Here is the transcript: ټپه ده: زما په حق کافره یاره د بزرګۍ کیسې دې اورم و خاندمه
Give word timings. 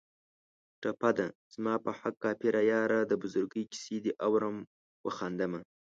ټپه 0.81 1.09
ده: 1.17 1.27
زما 1.53 1.73
په 1.83 1.91
حق 1.99 2.15
کافره 2.23 2.61
یاره 2.71 2.99
د 3.05 3.11
بزرګۍ 3.21 3.63
کیسې 3.71 3.97
دې 4.03 4.13
اورم 4.27 4.55
و 5.05 5.07
خاندمه 5.17 5.59